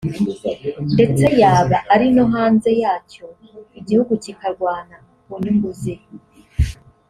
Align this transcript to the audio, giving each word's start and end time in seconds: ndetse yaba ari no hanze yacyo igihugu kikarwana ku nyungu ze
ndetse 0.93 1.25
yaba 1.41 1.77
ari 1.93 2.07
no 2.15 2.25
hanze 2.33 2.69
yacyo 2.83 3.25
igihugu 3.79 4.13
kikarwana 4.23 4.95
ku 5.23 5.31
nyungu 5.41 5.71
ze 5.81 5.95